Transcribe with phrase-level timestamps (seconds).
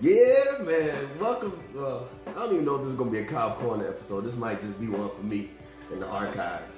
[0.00, 1.08] Yeah, man.
[1.18, 1.60] Welcome.
[1.76, 4.20] Uh, I don't even know if this is gonna be a Cobb Corner episode.
[4.20, 5.50] This might just be one for me
[5.92, 6.72] in the archives,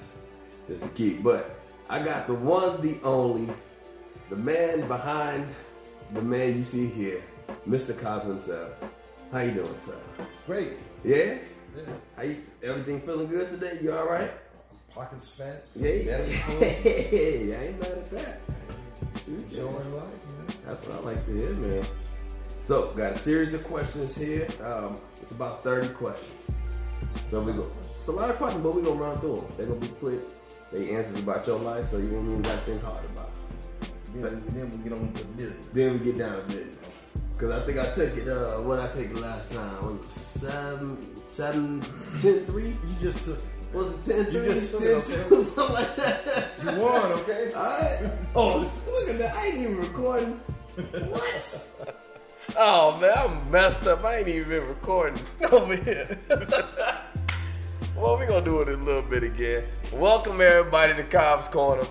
[0.67, 1.23] just to keep.
[1.23, 1.61] But
[1.91, 3.53] I got the one, the only,
[4.31, 5.47] the man behind
[6.15, 7.23] the man you see here,
[7.69, 7.99] Mr.
[7.99, 8.71] Cobb himself.
[9.31, 9.99] How you doing, sir?
[10.47, 10.73] Great.
[11.05, 11.37] Yeah.
[11.77, 11.83] Yeah.
[12.17, 12.43] How you?
[12.63, 13.81] Everything feeling good today?
[13.83, 14.31] You all right?
[14.95, 15.67] Pockets fat.
[15.77, 16.25] Yeah.
[16.25, 16.61] Full.
[16.61, 18.41] Hey, I ain't mad at that.
[19.27, 20.57] Enjoying life, man.
[20.65, 21.85] That's what I like to hear, man.
[22.71, 24.47] So, got a series of questions here.
[24.63, 26.31] Um, it's about 30 questions.
[27.29, 27.69] So we go.
[27.99, 29.53] It's a lot of questions, but we're gonna run through them.
[29.57, 30.21] They're gonna be quick.
[30.71, 33.31] They answers about your life, so you don't even got to think hard about
[33.83, 33.91] it.
[34.15, 35.67] Then, we, then we get on to business.
[35.73, 36.77] Then we get down to business.
[37.39, 38.29] Cause I think I took it.
[38.29, 41.83] Uh, what I take it last time was it seven, seven,
[42.21, 42.69] ten, three.
[42.69, 43.43] You just took.
[43.75, 45.43] Was it ten, You just took ten, it, okay.
[45.57, 46.51] something like that?
[46.63, 47.53] You won, okay?
[47.53, 48.13] Alright.
[48.37, 49.35] Oh, look at that!
[49.35, 50.41] I ain't even recording.
[51.09, 51.97] What?
[52.57, 54.05] Oh man, I'm messed up.
[54.05, 55.23] I ain't even been recording
[55.53, 56.19] over here.
[57.97, 59.65] well, we gonna do it a little bit again.
[59.93, 61.87] Welcome everybody to Cobb's Corner.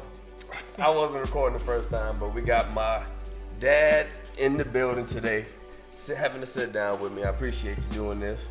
[0.77, 3.01] I wasn't recording the first time, but we got my
[3.59, 5.45] dad in the building today,
[5.95, 7.23] sit, having to sit down with me.
[7.23, 8.49] I appreciate you doing this,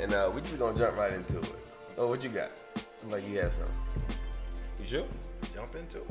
[0.00, 1.68] and uh, we just gonna jump right into it.
[1.98, 2.52] Oh, what you got?
[3.00, 3.74] Seems like you had something.
[4.80, 5.04] You sure?
[5.54, 6.10] Jump into it.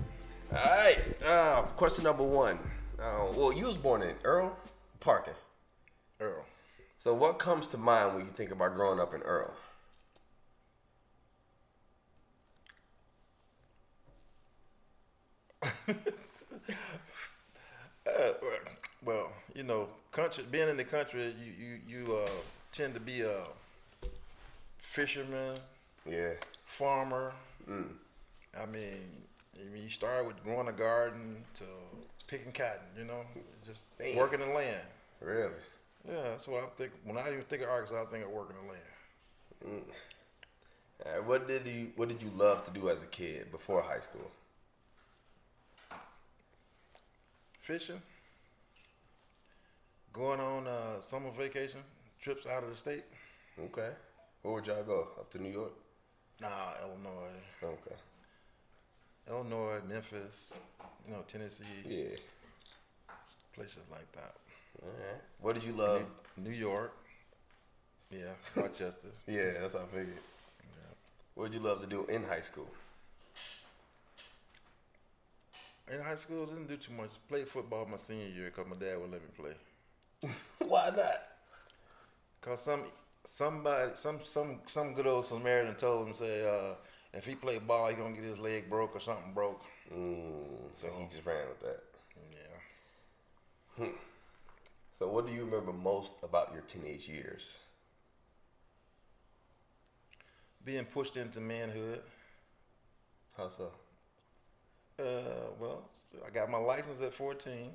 [0.52, 1.24] All right.
[1.24, 2.60] Uh, question number one.
[3.00, 4.56] Uh, well, you was born in Earl,
[5.04, 5.34] Parkin.
[6.22, 6.46] Earl.
[7.00, 9.52] So, what comes to mind when you think about growing up in Earl?
[18.08, 18.34] Uh,
[19.06, 22.30] well, you know, country being in the country, you you you uh,
[22.72, 23.44] tend to be a
[24.78, 25.58] fisherman,
[26.10, 26.34] Yeah.
[26.66, 27.34] farmer.
[28.60, 29.00] I mean,
[29.60, 31.64] I mean, you start with growing a garden to
[32.28, 32.86] picking cotton.
[32.98, 33.22] You know,
[33.66, 34.16] just Damn.
[34.16, 34.82] working the land.
[35.22, 35.52] Really?
[36.08, 36.92] Yeah, that's what I think.
[37.06, 39.84] When I even think of Arkansas, I think of working the land.
[41.06, 43.82] All right, what did you What did you love to do as a kid before
[43.82, 44.30] high school?
[47.62, 48.02] Fishing,
[50.12, 51.80] going on uh, summer vacation
[52.22, 53.06] trips out of the state.
[53.58, 53.90] Okay.
[54.42, 55.08] Where would y'all go?
[55.18, 55.72] Up to New York?
[56.42, 57.30] Nah, Illinois,
[57.64, 57.96] Okay.
[59.30, 60.52] Illinois, Memphis,
[61.08, 62.18] you know, Tennessee, Yeah.
[63.56, 64.34] Places like that.
[64.82, 65.22] All right.
[65.42, 66.04] What did you love?
[66.38, 66.94] New York.
[68.12, 69.10] Yeah, Rochester.
[69.28, 70.20] Yeah, that's how I figured.
[71.36, 72.68] What did you love to do in high school?
[75.92, 77.10] In high school, didn't do too much.
[77.28, 80.32] Played football my senior year because my dad would let me play.
[80.68, 81.22] Why not?
[82.42, 82.84] Cause some
[83.26, 86.76] somebody some some some good old Samaritan told him say uh,
[87.14, 89.62] if he play ball he gonna get his leg broke or something broke.
[89.94, 91.93] Mm, so he just ran with that.
[93.80, 93.88] Yeah.
[95.00, 97.58] So, what do you remember most about your teenage years?
[100.64, 102.02] Being pushed into manhood.
[103.36, 103.72] How so?
[105.00, 105.90] Uh, well,
[106.26, 107.72] I got my license at 14.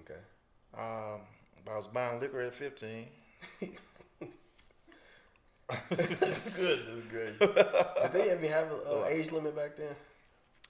[0.00, 0.20] Okay.
[0.76, 1.20] Um,
[1.70, 3.06] I was buying liquor at 15.
[3.60, 3.78] Good,
[5.90, 7.38] Goodness gracious.
[7.38, 9.94] Did they even have an uh, age limit back then?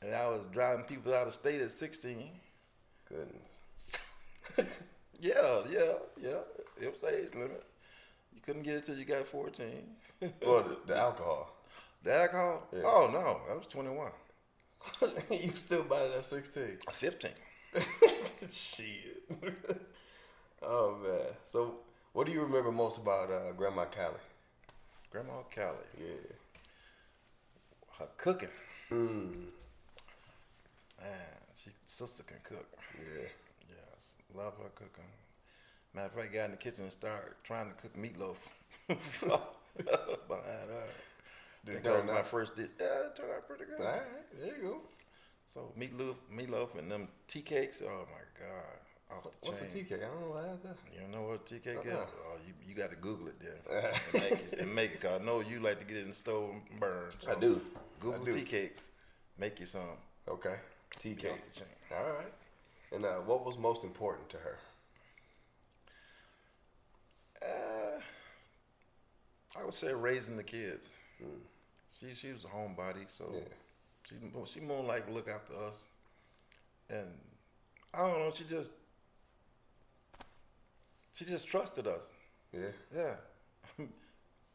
[0.02, 2.28] And I was driving people out of state at 16.
[3.08, 3.98] Goodness.
[5.20, 6.38] Yeah, yeah, yeah.
[6.80, 7.64] It was age limit.
[8.32, 9.66] You couldn't get it till you got 14.
[10.20, 11.56] Well, the, the alcohol.
[12.04, 12.68] The alcohol?
[12.72, 12.82] Yeah.
[12.84, 13.40] Oh, no.
[13.48, 14.10] That was 21.
[15.30, 16.78] you still bought it at 16.
[16.92, 17.30] 15.
[18.52, 19.28] Shit.
[20.62, 21.34] oh, man.
[21.50, 21.74] So,
[22.12, 24.14] what do you remember most about uh, Grandma Callie?
[25.10, 25.76] Grandma Callie.
[25.98, 26.32] Yeah.
[27.98, 28.48] Her cooking.
[28.92, 29.46] Mm.
[31.00, 31.10] Man,
[31.60, 32.66] she sister can cook.
[32.96, 33.28] Yeah.
[34.34, 35.04] Love her cooking.
[35.94, 38.36] Matter of fact, got in the kitchen and started trying to cook meatloaf
[38.88, 40.88] behind her.
[41.64, 42.70] Did it Think that was turn my first dish.
[42.78, 43.80] Yeah, it turned out pretty good.
[43.84, 44.02] All right.
[44.38, 44.80] There you go.
[45.46, 47.82] So meatloaf, meatloaf, and them tea cakes.
[47.82, 48.78] Oh my god,
[49.40, 49.86] What's a chain.
[49.86, 49.94] TK?
[49.94, 50.76] I don't know what I had that.
[50.92, 51.92] You don't know what a tea cake is?
[51.92, 52.04] Uh-uh.
[52.04, 54.58] Oh, you, you got to Google it then and make it.
[54.60, 55.00] And make it.
[55.00, 57.08] Cause I know you like to get it in the stove and burn.
[57.28, 57.60] I do.
[58.00, 58.32] Google I do.
[58.32, 58.88] tea cakes.
[59.38, 59.80] Make you some.
[60.28, 60.56] Okay.
[61.02, 61.32] Be TK.
[61.32, 61.68] off the chain.
[61.92, 62.32] All right.
[62.92, 64.58] And uh, what was most important to her?
[67.42, 68.00] Uh,
[69.60, 70.86] I would say raising the kids.
[71.98, 73.40] She she was a homebody, so Yeah.
[74.04, 74.14] she
[74.52, 75.88] she more like look after us,
[76.88, 77.08] and
[77.92, 78.30] I don't know.
[78.32, 78.72] She just
[81.12, 82.02] she just trusted us.
[82.52, 82.72] Yeah.
[82.94, 83.14] Yeah.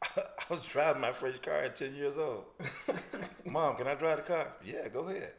[0.03, 2.45] I was driving my first car at ten years old.
[3.45, 4.47] Mom, can I drive the car?
[4.65, 5.33] Yeah, go ahead.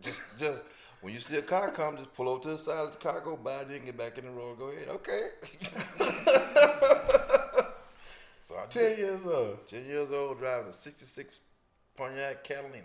[0.00, 0.58] Just just
[1.00, 3.20] when you see a car come, just pull over to the side of the car,
[3.20, 4.58] go by, then get back in the road.
[4.58, 4.88] Go ahead.
[4.88, 5.28] Okay.
[8.42, 9.66] so I Ten years old.
[9.66, 11.38] 10 years old, driving a 66
[11.96, 12.82] Pontiac Catalina.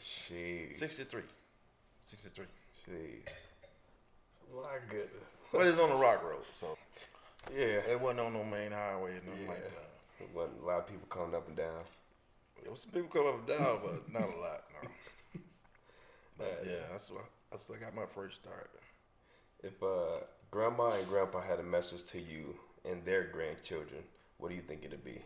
[0.00, 0.76] Shit.
[0.78, 1.22] 63.
[2.04, 2.44] 63.
[2.84, 3.32] Shit.
[4.54, 5.10] My goodness.
[5.52, 6.76] But it's on the rock road, so
[7.52, 7.80] Yeah.
[7.90, 9.48] it wasn't on no main highway or nothing Yeah.
[9.50, 9.90] like that.
[10.20, 11.84] It wasn't a lot of people coming up and down.
[12.62, 14.90] There was some people come up and down, but not a lot, no.
[16.38, 16.72] But Yeah.
[16.72, 18.70] yeah, that's what that's still got my first start.
[19.62, 22.54] If uh, grandma and grandpa had a message to you
[22.84, 24.02] and their grandchildren,
[24.38, 25.20] what do you think it'd be?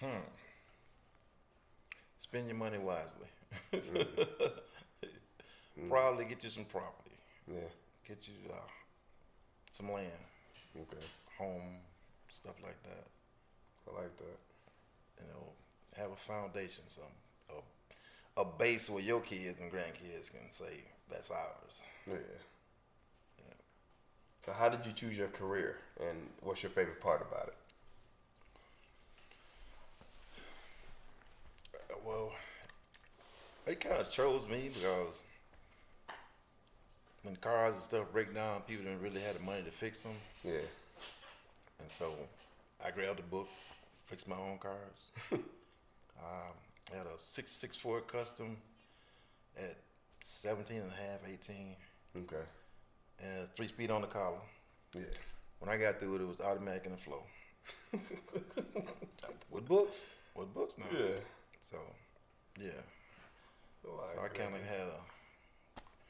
[0.00, 0.24] Hmm.
[2.18, 3.28] Spend your money wisely.
[5.88, 7.16] Probably get you some property.
[7.46, 7.60] Yeah.
[8.08, 8.56] Get you uh,
[9.70, 10.10] some land,
[10.76, 11.04] Okay.
[11.38, 11.78] home,
[12.28, 13.06] stuff like that.
[13.88, 14.38] I like that.
[15.20, 15.44] You know,
[15.96, 17.04] have a foundation, some
[18.36, 21.80] a base where your kids and grandkids can say that's ours.
[22.06, 22.16] Yeah.
[24.44, 27.54] So how did you choose your career and what's your favorite part about it?
[32.04, 32.32] Well,
[33.64, 35.20] they kind of chose me because
[37.22, 40.12] when cars and stuff break down, people didn't really have the money to fix them,
[40.42, 40.60] Yeah.
[41.80, 42.12] and so
[42.84, 43.48] I grabbed a book,
[44.04, 45.10] fixed my own cars.
[45.32, 45.40] um,
[46.92, 48.56] I had a six six four custom
[49.56, 49.76] at
[50.22, 51.76] 17 and a half, 18,
[52.16, 52.36] Okay.
[53.20, 54.38] and three speed on the collar.
[54.94, 55.02] Yeah.
[55.60, 57.22] When I got through it, it was automatic in the flow.
[59.50, 60.04] with books,
[60.34, 60.86] with books now.
[60.92, 61.16] Yeah.
[61.60, 61.78] So,
[62.60, 62.68] yeah.
[63.86, 65.00] Oh, I So like I kind of had a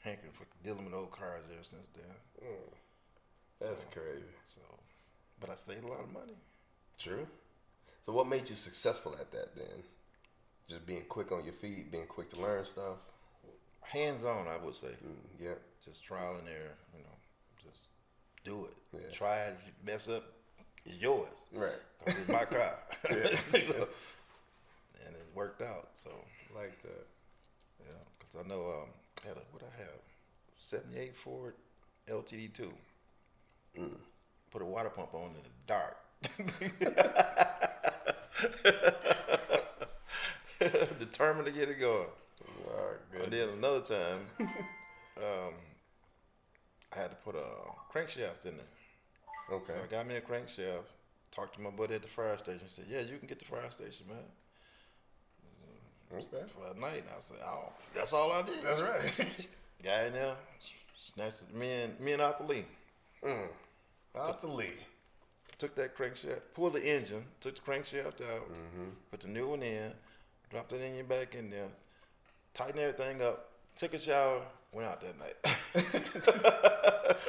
[0.02, 2.48] hankering for dealing with old cars ever since then.
[2.48, 2.72] Mm.
[3.60, 4.24] That's So- crazy.
[4.44, 4.60] So,
[5.40, 6.36] but I saved a lot of money.
[6.98, 7.26] True.
[8.06, 9.82] So what made you successful at that then?
[10.69, 12.96] Just being quick on your feet, being quick to learn stuff.
[13.82, 14.88] Hands on, I would say.
[14.88, 15.50] Mm, yeah.
[15.84, 16.75] Just trial and error.
[16.96, 17.16] You know,
[17.62, 17.88] just
[18.44, 18.75] do it.
[18.94, 19.11] Yeah.
[19.12, 19.58] Try it.
[19.84, 20.25] Mess up,
[20.87, 21.28] it's yours.
[21.52, 21.72] Right.
[22.06, 22.75] it's my car.
[23.52, 23.88] So-
[25.06, 25.88] and it worked out.
[26.02, 26.11] So
[26.55, 27.06] Like that.
[27.81, 28.88] yeah, because I know um,
[29.22, 30.00] I had a what I have,
[30.55, 31.55] '78 Ford
[32.08, 32.72] LTD two.
[33.78, 33.96] Mm.
[34.50, 35.96] Put a water pump on in the dark.
[40.98, 42.06] Determined to get it going.
[42.66, 44.18] Right, And then another time,
[45.18, 45.54] um,
[46.92, 47.44] I had to put a
[47.92, 49.56] crankshaft in there.
[49.56, 49.72] Okay.
[49.72, 50.92] So I got me a crankshaft.
[51.34, 52.68] Talked to my buddy at the fire station.
[52.68, 54.18] Said, "Yeah, you can get the fire station, man."
[56.12, 56.44] Okay.
[56.46, 59.46] For a night, and I said, "Oh, that's all I did." That's right.
[59.82, 60.36] Got in there,
[60.98, 62.64] snatched it, me and me and Arthur Lee.
[63.24, 63.48] mm.
[64.16, 64.78] Out the lead.
[65.58, 68.48] Took that crankshaft, pulled the engine, took the crankshaft out,
[69.10, 69.92] put the new one in,
[70.54, 71.66] dropped the engine back in there,
[72.54, 74.40] tightened everything up, took a shower,
[74.72, 77.16] went out that night.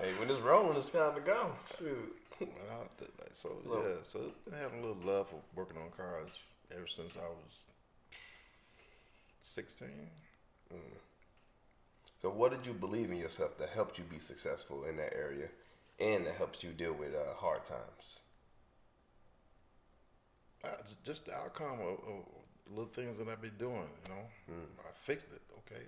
[0.00, 1.50] Hey, when it's rolling, it's time to go.
[1.76, 2.16] Shoot.
[2.38, 3.34] went out that night.
[3.34, 6.38] So yeah, so been having a little love for working on cars
[6.72, 7.62] ever since I was
[9.40, 10.08] sixteen.
[12.22, 15.48] So what did you believe in yourself that helped you be successful in that area
[15.98, 18.20] and that helps you deal with uh, hard times?
[20.86, 22.24] Just- just the outcome of, of
[22.70, 24.56] little things that I be doing, you know.
[24.80, 25.42] I fixed it.
[25.58, 25.82] Okay,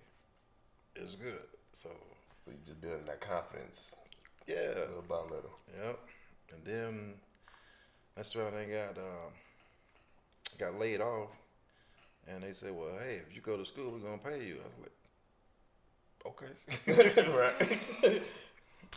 [0.96, 1.46] it's good.
[1.72, 1.90] So
[2.46, 3.92] we just building that confidence
[4.50, 5.56] yeah, little by little.
[5.82, 5.98] Yep.
[6.52, 7.14] And then
[8.16, 9.32] that's when I got um,
[10.58, 11.30] got laid off,
[12.26, 14.66] and they said, "Well, hey, if you go to school, we're gonna pay you." I
[14.66, 14.80] was
[16.34, 16.52] like,
[16.96, 17.30] "Okay."
[18.10, 18.22] right.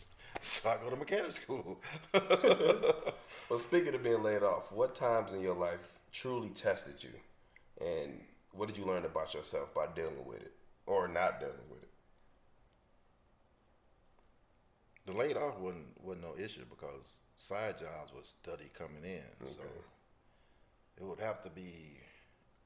[0.42, 1.80] so I go to mechanic school.
[3.50, 7.12] Well, speaking of being laid off, what times in your life truly tested you,
[7.86, 8.20] and
[8.52, 10.52] what did you learn about yourself by dealing with it
[10.86, 11.90] or not dealing with it?
[15.06, 19.48] the laid off wasn't wasn't no issue because side jobs was steady coming in.
[19.48, 19.64] So
[20.98, 21.98] it would have to be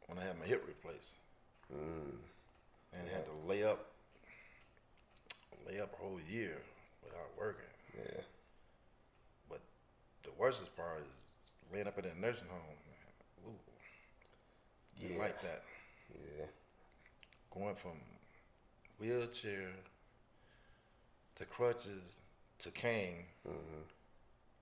[0.08, 1.14] when I had my hip replaced,
[1.74, 2.18] Mm.
[2.94, 3.88] and had to lay up
[5.68, 6.62] lay up a whole year
[7.04, 7.66] without working.
[7.98, 8.22] Yeah.
[9.50, 9.62] But
[10.24, 11.08] the worstest part is
[11.74, 12.78] laying up in that nursing home.
[15.00, 15.18] Yeah.
[15.20, 15.63] like that.
[16.13, 16.46] Yeah.
[17.51, 17.98] Going from
[19.00, 19.70] wheelchair
[21.36, 22.01] to crutches
[22.60, 23.82] to cane mm-hmm.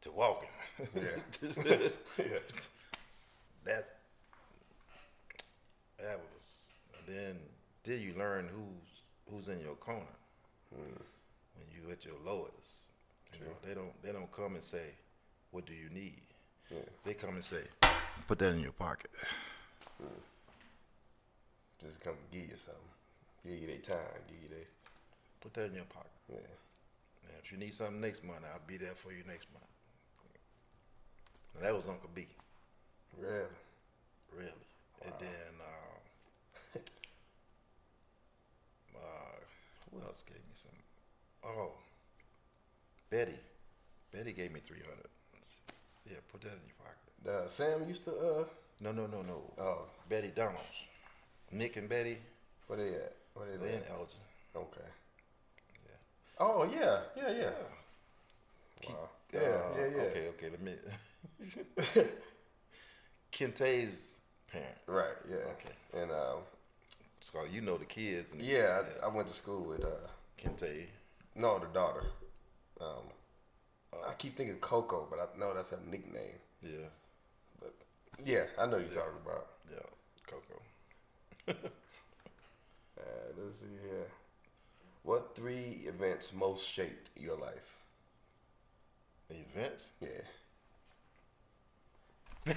[0.01, 0.49] to walking.
[0.95, 1.03] Yeah.
[2.17, 2.39] yeah.
[3.63, 3.91] That's
[5.99, 6.73] that was.
[7.07, 7.37] Then
[7.83, 10.05] then you learn who's who's in your corner
[10.73, 11.01] mm.
[11.55, 12.91] when you at your lowest.
[13.33, 14.93] You know, they don't they don't come and say,
[15.51, 16.21] "What do you need?"
[16.71, 16.79] Yeah.
[17.03, 17.63] They come and say,
[18.27, 19.11] "Put that in your pocket."
[21.81, 22.91] Just come give you something.
[23.45, 24.21] Give you their time.
[24.27, 24.65] Give you their
[25.41, 26.09] Put that in your pocket.
[26.29, 26.37] yeah.
[26.37, 29.65] And if you need something next month, I'll be there for you next month.
[31.55, 32.25] And that was Uncle B.
[33.19, 33.45] Really?
[34.35, 34.65] Really.
[35.03, 36.81] And then um,
[38.95, 39.37] uh,
[39.91, 40.71] who else gave me some?
[41.45, 41.71] Oh,
[43.09, 43.39] Betty.
[44.11, 45.09] Betty gave me three hundred.
[46.09, 47.45] Yeah, put that in your pocket.
[47.45, 48.11] Uh, Sam used to.
[48.11, 48.43] Uh,
[48.79, 49.41] No, no, no, no.
[49.59, 50.59] oh, Betty Donalds.
[51.51, 52.17] Nick and Betty.
[52.67, 53.15] where they at?
[53.33, 53.83] Where they They in?
[53.89, 54.19] Elgin.
[54.55, 54.89] Okay.
[55.85, 55.91] Yeah.
[56.39, 57.49] Oh yeah, yeah, yeah.
[58.89, 59.09] Wow.
[59.33, 60.01] Yeah, Uh, yeah, yeah.
[60.03, 60.49] Okay, okay.
[60.49, 60.73] Let me.
[63.31, 64.09] Kente's
[64.51, 64.77] parent.
[64.87, 65.15] Right.
[65.29, 65.35] Yeah.
[65.37, 66.01] Okay.
[66.01, 66.39] And um,
[67.19, 68.31] So you know the kids.
[68.31, 70.07] And yeah, I, I went to school with uh,
[70.41, 70.85] Kente.
[71.35, 72.03] no, the daughter.
[72.79, 73.09] Um,
[74.07, 76.39] I keep thinking Coco, but I know that's her nickname.
[76.61, 76.89] Yeah.
[78.17, 79.47] But yeah, I know you're talking about.
[79.71, 79.79] Yeah.
[80.27, 80.61] Coco.
[82.97, 83.03] Uh,
[83.37, 84.07] let's see here.
[85.03, 87.75] What three events most shaped your life?
[89.29, 89.89] Events.
[90.01, 90.07] Yeah.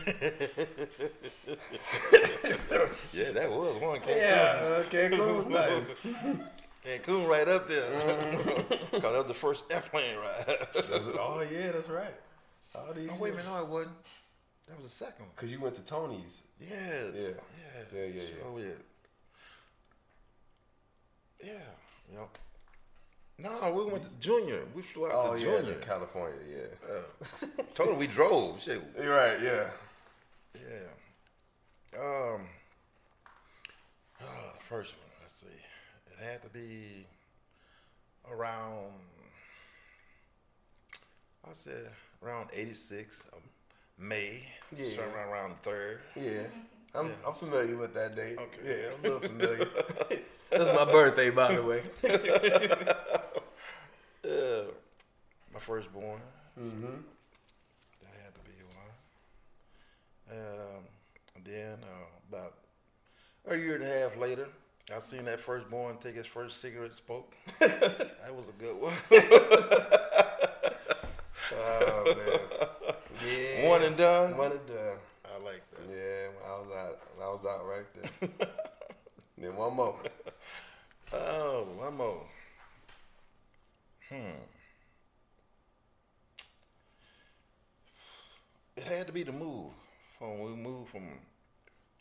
[3.12, 4.00] Yeah, that was one.
[4.00, 4.86] Cancun.
[4.86, 5.08] Okay.
[5.16, 5.44] Cool.
[6.84, 7.82] Cancun right up there.
[8.92, 10.44] Cause that was the first airplane ride.
[11.18, 12.14] oh yeah, that's right.
[12.74, 13.08] All these.
[13.10, 13.96] oh wait a minute, no, it wasn't.
[14.68, 15.34] That was the second one.
[15.36, 16.42] Cause you went to Tony's.
[16.60, 16.68] Yeah.
[17.14, 17.20] Yeah.
[17.20, 17.28] Yeah.
[17.94, 18.22] Yeah, yeah, yeah.
[18.42, 18.64] So, yeah.
[21.44, 22.18] Yeah.
[22.18, 22.38] Yep.
[23.40, 24.62] No, we went to Junior.
[24.74, 25.74] We flew out Oh to yeah, Junior.
[25.76, 26.40] California.
[26.50, 26.94] Yeah.
[26.94, 28.60] Uh, told him we drove.
[28.60, 28.82] Shit.
[29.02, 29.40] You're right.
[29.40, 29.70] Yeah.
[30.54, 32.00] Yeah.
[32.00, 32.40] Um.
[34.20, 34.24] Uh,
[34.60, 35.06] first one.
[35.22, 35.46] Let's see.
[35.46, 37.06] It had to be
[38.28, 38.90] around.
[41.48, 41.88] I said
[42.22, 43.40] around '86, um,
[43.98, 44.42] May.
[44.76, 44.90] Yeah.
[44.96, 46.00] So around third.
[46.14, 46.42] Yeah.
[46.94, 47.12] I'm, Yeah.
[47.26, 48.38] I'm familiar with that date.
[48.38, 48.82] Okay.
[48.82, 49.68] Yeah, I'm a little familiar.
[50.50, 51.82] That's my birthday, by the way.
[54.24, 54.62] Yeah.
[55.52, 56.20] My firstborn.
[56.60, 56.82] Mm-hmm.
[56.82, 58.62] That had to be
[60.28, 60.38] one.
[60.38, 60.84] Um,
[61.34, 62.54] and then uh, about
[63.48, 64.46] a year and a half later,
[64.94, 67.34] I seen that firstborn take his first cigarette smoke.
[67.58, 68.94] that was a good one.
[71.50, 72.68] Oh man.
[73.78, 73.84] Yeah.
[73.84, 74.36] one and done.
[74.36, 74.96] One and done.
[75.24, 75.88] I like that.
[75.90, 76.98] Yeah, I was out.
[77.20, 78.48] I was out right there.
[79.38, 79.96] then one more.
[81.12, 82.26] Oh, one more.
[84.08, 84.42] Hmm.
[88.76, 89.72] It had to be the move
[90.18, 91.02] from we moved from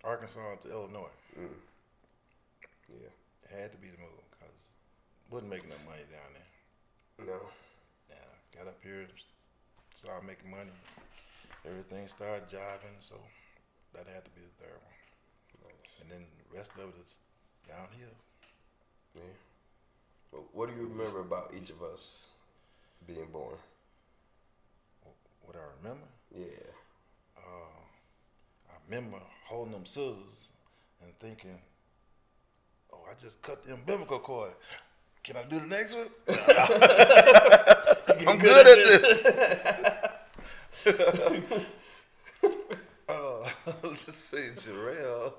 [0.04, 1.08] Arkansas to Illinois.
[1.36, 3.10] Yeah.
[3.44, 4.74] It had to be the move because
[5.30, 7.26] wasn't making no money down there.
[7.36, 7.42] No.
[8.10, 8.16] Yeah,
[8.58, 9.08] got up here,
[9.96, 10.72] started making money.
[11.66, 13.16] Everything started jiving, so
[13.94, 15.72] that had to be the third one.
[15.72, 16.00] Nice.
[16.02, 17.18] And then the rest of it is
[17.68, 18.16] downhill.
[19.16, 19.22] Yeah.
[20.32, 22.28] Well, what do you remember about each of us
[23.06, 23.56] being born?
[25.42, 26.72] What I remember, Yeah.
[27.38, 27.80] uh,
[28.70, 30.50] I remember holding them scissors
[31.02, 31.60] and thinking,
[32.92, 34.52] "Oh, I just cut the umbilical cord.
[35.24, 36.10] Can I do the next one?
[38.28, 40.04] I'm good, at this."
[43.10, 43.50] uh,
[43.84, 45.34] let's see, Jarrell.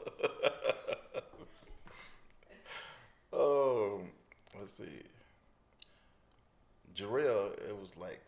[3.33, 4.09] um,
[4.59, 4.85] let's see,
[6.95, 7.52] Jarrell.
[7.68, 8.21] It was like,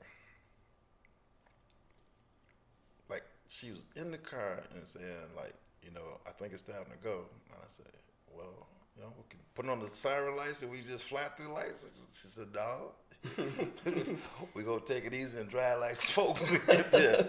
[3.08, 6.84] like she was in the car and saying, like, you know, I think it's time
[6.90, 7.24] to go.
[7.50, 7.86] And I said,
[8.34, 11.52] well, you know, we can put on the siren lights and we just fly through
[11.54, 11.84] lights.
[12.12, 12.92] She said, no.
[14.54, 16.42] we gonna take it easy and drive like folks.
[16.66, 17.28] there.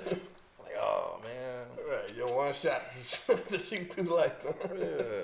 [0.60, 1.66] Like, oh man.
[1.90, 2.16] Right.
[2.16, 2.84] Your one shot
[3.28, 4.46] to shoot through lights.
[4.80, 5.24] Yeah.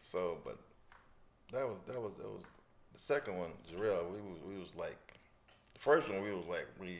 [0.00, 0.58] So, but
[1.52, 2.42] that was that was that was
[2.94, 4.10] the second one, Jarrell.
[4.10, 4.98] We was we was like
[5.74, 6.98] the first one we was like we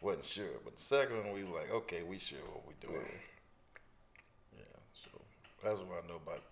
[0.00, 3.06] wasn't sure, but the second one we was like okay, we sure what we doing.
[4.56, 4.64] Yeah.
[4.92, 5.10] So
[5.62, 6.42] that's what I know about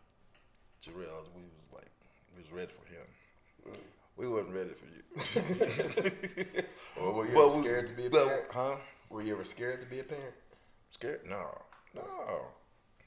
[0.84, 1.26] Jarrell.
[1.34, 1.90] We was like
[2.36, 3.74] we was ready for him.
[4.20, 6.62] We wasn't ready for you.
[7.00, 8.46] Or were you But ever we- scared to be a but- parent?
[8.52, 8.76] Huh?
[9.08, 10.34] Were you ever scared to be a parent?
[10.90, 11.20] Scared?
[11.26, 11.46] No,
[11.94, 12.02] no.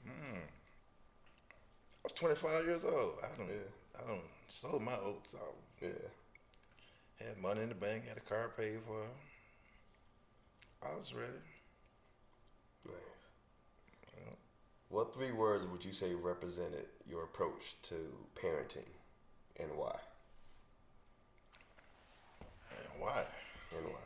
[0.04, 0.38] Mm.
[0.40, 3.14] I was 25 years old.
[3.22, 3.46] I don't.
[3.48, 3.70] Yeah.
[4.02, 5.54] I don't sold my oats out.
[5.80, 5.90] Yeah.
[7.24, 8.08] Had money in the bank.
[8.08, 9.06] Had a car paid for.
[10.82, 11.32] I was ready.
[12.86, 12.96] Nice.
[14.88, 17.94] What three words would you say represented your approach to
[18.34, 18.90] parenting
[19.60, 19.94] and why?
[22.98, 23.24] Why?
[23.76, 24.00] And why?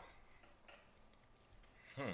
[1.97, 2.13] Hmm.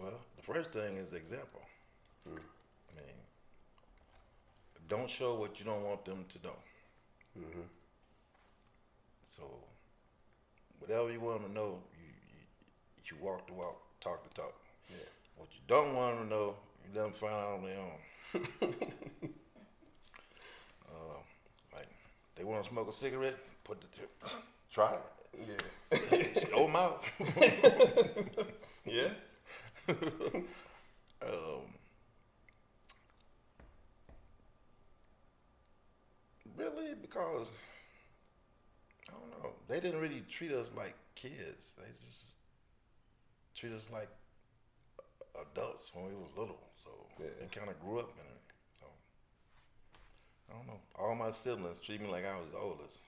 [0.00, 1.62] Well, the first thing is example.
[2.26, 2.30] I
[2.96, 3.16] mean,
[4.88, 6.56] don't show what you don't want them to know.
[7.38, 7.60] Mm-hmm.
[9.24, 9.42] So
[10.78, 14.54] whatever you want them to know, you, you you walk the walk, talk the talk.
[14.90, 14.96] Yeah.
[15.36, 17.98] What you don't want them to know, you let them find out on their own.
[20.88, 21.18] uh,
[22.36, 23.86] they want to smoke a cigarette, put the
[24.70, 25.00] try it.
[25.48, 25.98] Yeah.
[26.50, 27.04] Show them out.
[28.86, 29.08] yeah.
[31.22, 31.62] um,
[36.56, 37.50] really, because
[39.08, 41.74] I don't know, they didn't really treat us like kids.
[41.78, 42.38] They just
[43.54, 44.08] treat us like
[45.40, 46.58] adults when we was little.
[46.82, 46.90] So
[47.20, 47.26] Yeah.
[47.40, 48.45] they kind of grew up in it.
[50.50, 50.80] I don't know.
[50.98, 53.00] All my siblings treat me like I was the oldest.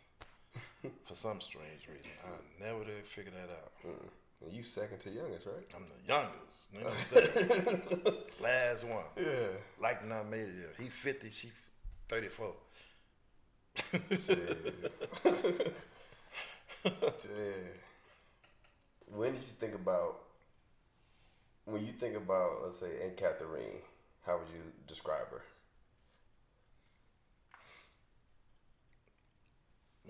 [1.06, 3.72] For some strange reason, I never did figure that out.
[3.86, 4.08] Mm.
[4.44, 5.66] And you second to youngest, right?
[5.74, 6.68] I'm the youngest.
[6.72, 8.16] You know what I'm saying?
[8.40, 9.04] Last one.
[9.16, 9.48] Yeah.
[9.80, 10.74] Like not made it.
[10.78, 11.50] He 50, she
[12.08, 12.52] 34.
[16.84, 17.68] Yeah.
[19.14, 20.20] When did you think about
[21.64, 23.82] when you think about let's say Aunt Catherine,
[24.24, 25.42] how would you describe her?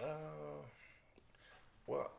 [0.01, 0.63] Uh,
[1.87, 2.11] well,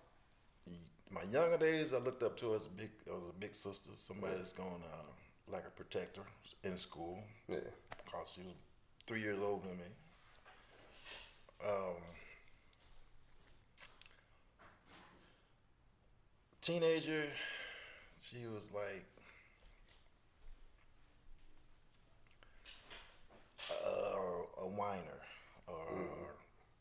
[1.10, 4.36] my younger days, I looked up to as a big, as a big sister, somebody
[4.38, 6.22] that's going uh, like a protector
[6.64, 7.58] in school, Yeah.
[8.06, 8.56] because she was
[9.08, 9.84] three years older than me.
[11.66, 11.96] Um,
[16.62, 17.26] teenager,
[18.22, 19.06] she was like
[23.72, 25.22] uh, a whiner
[25.68, 26.34] or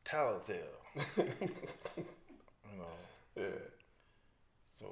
[0.04, 0.77] tattletale.
[1.16, 1.24] You
[2.78, 2.96] know,
[3.36, 3.44] Yeah.
[4.74, 4.86] so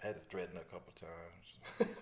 [0.00, 1.88] had to threaten her a couple times.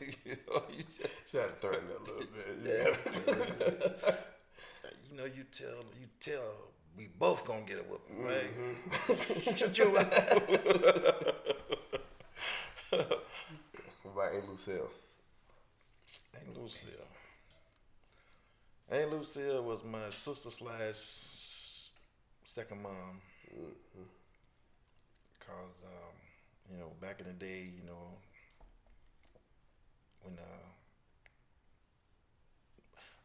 [0.00, 2.56] you know, you just, She had to threaten a little bit.
[2.64, 4.14] Yeah.
[5.10, 6.52] you know, you tell you tell
[6.96, 8.50] we both gonna get a whooping, right?
[8.54, 9.54] Mm-hmm.
[9.54, 10.08] Shut your mouth.
[12.90, 14.90] What about Aunt Lucille?
[16.34, 17.08] Aunt Lucille.
[18.92, 21.88] Aunt Lucille was my sister slash
[22.44, 23.22] second mom.
[25.40, 26.14] Cause um,
[26.70, 28.18] you know, back in the day, you know,
[30.22, 30.68] when uh,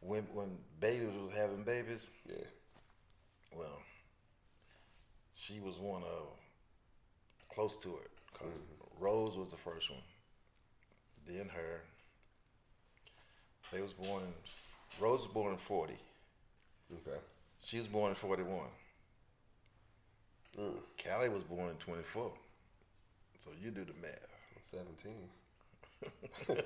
[0.00, 2.46] when when babies was having babies, Yeah.
[3.54, 3.82] well,
[5.34, 6.28] she was one of
[7.54, 8.64] close to it because
[8.98, 10.00] Rose was the first one.
[11.26, 11.82] Then her.
[13.70, 14.22] They was born.
[14.22, 14.32] In,
[15.00, 15.98] Rose was born in forty.
[16.92, 17.18] Okay.
[17.62, 18.68] She was born in forty one.
[20.58, 20.74] Mm.
[21.02, 22.32] Callie was born in twenty four.
[23.38, 24.26] So you do the math.
[24.70, 25.28] Seventeen.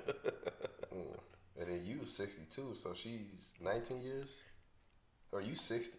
[0.92, 1.18] Mm.
[1.58, 3.24] And then you sixty-two, so she's
[3.62, 4.28] nineteen years.
[5.32, 5.96] Or you sixty?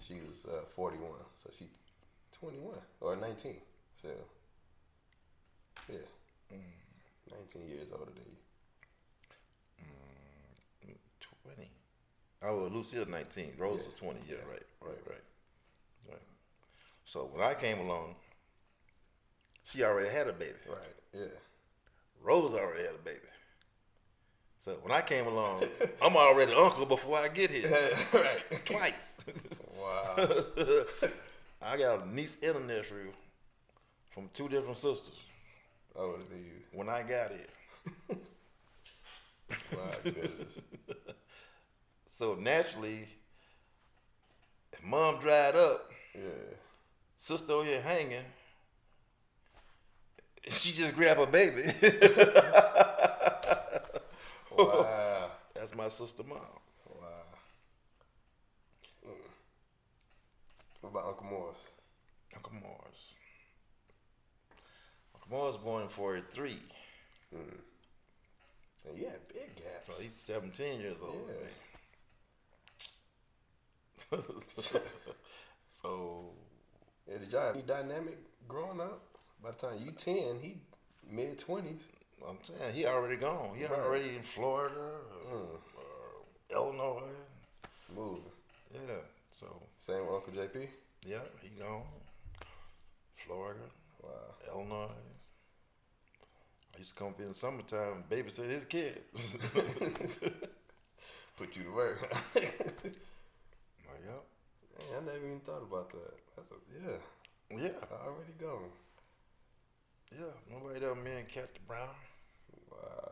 [0.00, 1.66] She was uh, forty-one, so she
[2.40, 3.56] twenty-one or nineteen
[3.96, 4.10] still.
[5.88, 5.98] Yeah,
[7.30, 8.47] nineteen years older than you.
[11.54, 11.70] Twenty.
[12.42, 13.52] Oh, well, Lucille nineteen.
[13.58, 13.86] Rose Yeah.
[13.86, 14.20] was twenty.
[14.28, 14.50] Yeah, Yeah.
[14.50, 15.24] right, right, right,
[16.10, 16.22] right.
[17.04, 18.16] So when I came along,
[19.64, 20.54] she already had a baby.
[20.68, 20.94] Right.
[21.12, 21.26] Yeah.
[22.22, 23.18] Rose already had a baby.
[24.58, 25.64] So when I came along,
[26.02, 27.70] I'm already uncle before I get here.
[28.12, 28.64] right.
[28.64, 29.16] Twice.
[29.78, 30.28] Wow.
[31.62, 33.12] I got a niece and a nephew
[34.10, 35.14] from two different sisters
[35.96, 38.18] oh, than when I got here.
[39.72, 40.12] My.
[42.10, 43.06] So naturally,
[44.72, 46.22] if mom dried up, Yeah.
[47.16, 48.24] sister over here hanging,
[50.50, 51.62] she just grabbed a baby.
[54.56, 55.30] Wow.
[55.54, 56.38] That's my sister mom.
[56.88, 57.06] Wow.
[59.06, 59.12] Mm.
[60.80, 61.58] What about Uncle Morris?
[62.34, 63.14] Uncle Morris.
[65.14, 66.58] Uncle Morris was born in 43.
[67.32, 67.52] And
[68.96, 69.86] you had big gaps.
[69.86, 71.28] So he's 17 years old.
[71.28, 71.34] Yeah.
[74.12, 74.22] man.
[75.66, 76.30] so,
[77.10, 79.02] Yeah, did y'all have dynamic growing up?
[79.42, 80.56] By the time you ten, he
[81.10, 81.82] mid twenties.
[82.26, 83.56] I'm saying he already gone.
[83.56, 83.78] He Right.
[83.78, 84.98] already in Florida
[85.30, 85.60] or, Mm.
[85.76, 87.02] or Illinois.
[87.94, 88.24] Moving.
[88.74, 89.00] Yeah.
[89.30, 89.46] So,
[89.78, 90.68] Same with Uncle JP.
[91.06, 91.86] yeah, he gone.
[93.26, 93.60] Florida,
[94.02, 94.34] Wow.
[94.48, 94.90] Illinois.
[96.78, 99.36] I used to come up in the summertime and babysit his kids.
[101.36, 102.08] Put you to work.
[102.36, 104.22] like, yep.
[104.78, 106.14] Man, I never even thought about that.
[106.36, 106.98] That's a yeah.
[107.50, 107.84] Yeah.
[108.06, 108.70] Already gone.
[110.12, 110.32] Yeah.
[110.52, 111.88] Nobody ever me and Captain Brown.
[112.70, 113.10] Wow.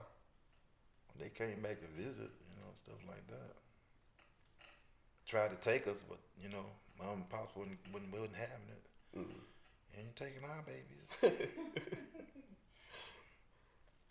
[1.18, 3.56] They came back to visit, you know, stuff like that.
[5.26, 6.66] tried to take us, but you know,
[6.98, 9.18] mom and pops wouldn't wouldn't, wouldn't having it.
[9.18, 9.98] Mm-hmm.
[9.98, 11.16] Ain't taking our babies.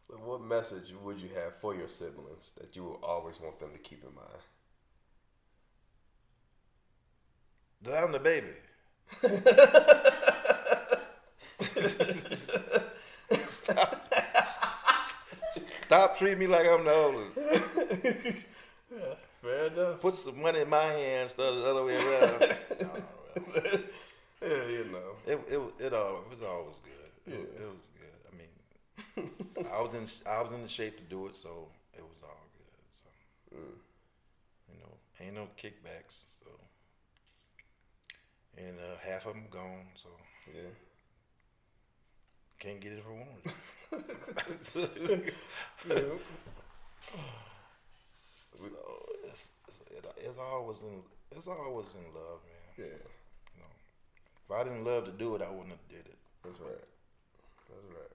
[0.08, 3.78] What message would you have for your siblings that you will always want them to
[3.78, 4.42] keep in mind?
[7.84, 8.48] that I'm the baby.
[13.48, 14.14] stop,
[15.86, 17.32] stop treating me like I'm the oldest.
[19.42, 20.02] Fair enough.
[20.02, 22.58] Put some money in my hand instead of the other way around.
[24.42, 25.16] Yeah, you know.
[25.26, 27.34] It it it all it was always good.
[27.34, 28.05] It, it was good.
[29.18, 32.46] I was in I was in the shape to do it, so it was all
[32.58, 32.86] good.
[32.92, 33.10] So
[34.72, 36.16] you know, ain't no kickbacks.
[36.40, 36.50] So
[38.58, 40.10] and uh, half of them gone, so
[40.54, 40.70] Yeah.
[42.60, 43.56] can't get it I want.
[44.62, 44.82] so
[49.26, 51.02] it's, it's, it, it's always in
[51.32, 52.74] it's always in love, man.
[52.78, 52.98] Yeah.
[53.56, 53.72] You know,
[54.46, 56.18] if I didn't love to do it, I wouldn't have did it.
[56.44, 56.86] That's right.
[57.70, 58.15] That's right.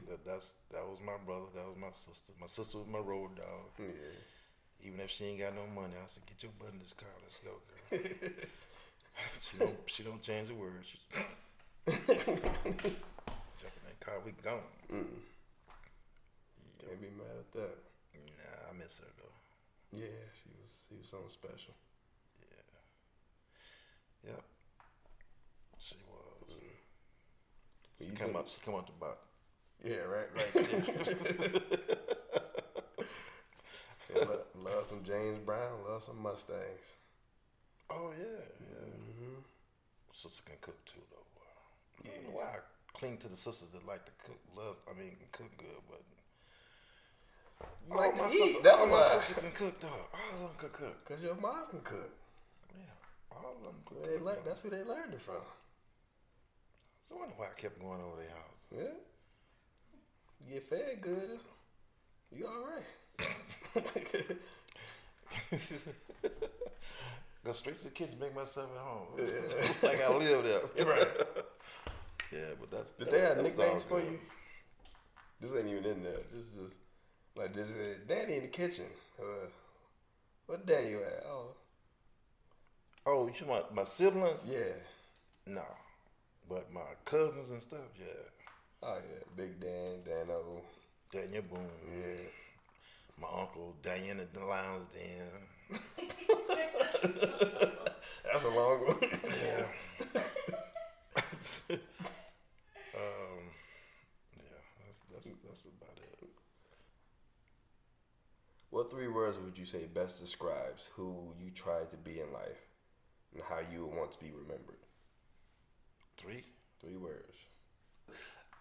[0.00, 1.46] Yeah, that, that's that was my brother.
[1.54, 2.32] That was my sister.
[2.40, 3.70] My sister was my road dog.
[3.78, 3.86] Yeah.
[4.82, 7.08] Even if she ain't got no money, I said, "Get your butt in this car.
[7.22, 8.00] Let's go, girl."
[9.40, 9.76] she don't.
[9.86, 10.88] She don't change the words.
[10.88, 11.06] She's
[11.86, 14.14] jump in that car.
[14.24, 14.60] We gone.
[14.92, 15.04] Mm.
[16.80, 17.76] Can't be mad at that.
[18.14, 19.98] Nah, I miss her though.
[19.98, 21.74] Yeah, she was she was something special.
[22.40, 24.32] Yeah.
[24.32, 24.44] Yep.
[25.78, 26.62] She was.
[26.62, 26.80] Mm.
[27.98, 28.48] She You come out.
[28.48, 29.29] She come out the box.
[29.84, 30.54] Yeah, right, right.
[34.10, 36.86] Yeah, lo- love some James Brown, love some Mustangs.
[37.90, 38.90] Oh yeah, yeah.
[38.90, 39.42] mhm
[40.12, 41.26] Sister can cook too, though.
[41.38, 41.62] Wow.
[42.04, 42.58] I don't know why I
[42.92, 44.38] cling to the sisters that like to cook.
[44.56, 46.02] Love, I mean, can cook good, but
[47.88, 49.88] You like all to my eat, sisters, that's all my sister can cook, though.
[50.10, 51.04] All of them can cook.
[51.06, 52.10] Cause your mom can cook.
[52.74, 52.90] Yeah,
[53.30, 54.26] all of them They cook.
[54.26, 55.38] learned, that's who they learned it from.
[57.08, 58.60] So I wonder why I kept going over their house.
[58.74, 58.98] Yeah.
[60.46, 61.40] You get fed good.
[62.32, 62.84] You all right?
[67.44, 69.06] Go straight to the kitchen, make myself at home.
[69.82, 70.60] like I live there.
[70.86, 71.08] right.
[72.32, 72.92] Yeah, but that's.
[72.92, 74.18] Did that- they have that was all nicknames for you?
[75.40, 76.18] This ain't even in there.
[76.34, 76.74] This is just
[77.36, 78.84] like this is Danny in the kitchen.
[79.18, 79.48] Uh,
[80.46, 81.24] what Danny you at?
[81.26, 81.54] Oh,
[83.06, 84.38] Oh, you about my siblings?
[84.46, 84.74] yeah.
[85.46, 85.64] No,
[86.48, 87.80] but my cousins and stuff.
[87.98, 88.06] Yeah,
[88.82, 90.62] Oh yeah, Big Dan, Dano.
[91.12, 91.68] Daniel Boone.
[91.92, 92.24] Yeah.
[93.20, 95.78] My uncle Diana the Lions Den.
[98.32, 98.96] That's a long one.
[99.02, 99.66] Yeah.
[101.70, 101.78] um,
[104.36, 106.28] yeah, that's that's that's about it.
[108.70, 112.64] what three words would you say best describes who you tried to be in life
[113.34, 114.78] and how you would want to be remembered?
[116.16, 116.44] Three.
[116.80, 117.49] Three words.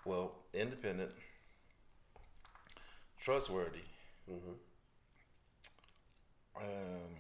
[0.06, 1.12] Well, independent,
[3.20, 3.84] trustworthy.
[4.30, 4.54] Mm-hmm.
[6.56, 7.16] Um,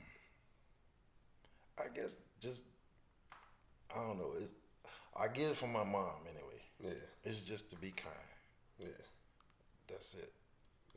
[1.77, 2.63] I guess just
[3.93, 4.33] I don't know.
[4.41, 4.53] It's
[5.15, 6.61] I get it from my mom anyway.
[6.83, 7.05] Yeah.
[7.23, 8.15] It's just to be kind.
[8.79, 8.87] Yeah.
[9.87, 10.31] That's it.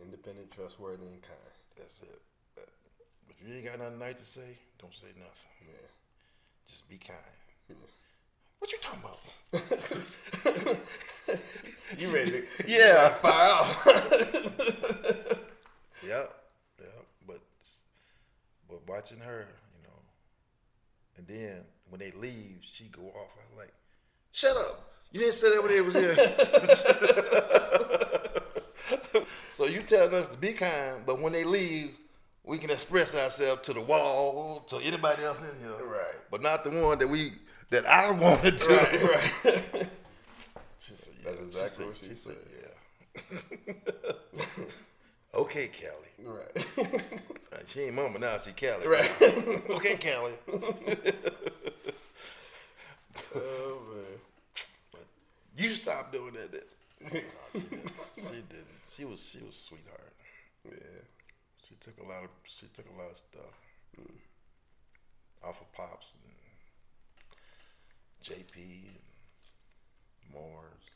[0.01, 1.55] Independent, trustworthy, and kind.
[1.77, 2.21] That's it.
[2.59, 2.63] Uh,
[3.31, 5.53] If you ain't got nothing nice to say, don't say nothing.
[5.67, 5.89] Yeah.
[6.67, 7.19] Just be kind.
[7.69, 7.77] Yeah.
[8.63, 10.79] What you talking about?
[11.99, 13.09] You ready to Yeah.
[13.23, 13.87] fire off?
[16.07, 16.35] Yep,
[16.79, 17.07] yep.
[17.27, 17.41] But
[18.69, 19.47] but watching her,
[19.77, 19.99] you know,
[21.17, 23.31] and then when they leave, she go off.
[23.51, 23.73] I'm like,
[24.31, 24.93] shut up!
[25.11, 26.15] You didn't say that when they was here.
[29.57, 31.91] so you telling us to be kind, but when they leave,
[32.45, 36.15] we can express ourselves to the wall, to anybody else in here, Right.
[36.31, 37.33] But not the one that we
[37.73, 38.69] that I wanted to.
[38.69, 39.03] right,
[39.45, 39.89] right.
[40.79, 41.31] She said, yeah.
[41.31, 42.37] That's exactly what she said.
[42.61, 43.73] yeah.
[45.35, 46.13] okay, Kelly.
[46.25, 46.67] right.
[47.53, 48.87] Uh, She ain't mama now, she Kelly.
[48.87, 49.11] Right.
[49.71, 50.33] okay, Kelly.
[53.35, 54.19] oh man.
[55.57, 56.53] You stop doing that.
[56.53, 56.63] then.
[57.13, 57.21] No,
[57.55, 57.93] she didn't.
[58.17, 58.67] She didn't.
[58.97, 60.13] She was she was sweetheart.
[60.65, 61.03] Yeah.
[61.69, 63.55] She took a lot of she took a lot of stuff
[65.45, 66.33] off of pops and
[68.23, 69.01] JP and
[70.33, 70.89] Morris.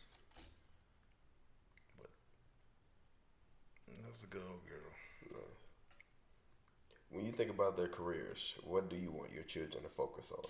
[1.99, 2.11] But
[4.05, 4.93] that's a good old girl.
[7.11, 10.45] When you think about their careers, what do you want your children to focus on?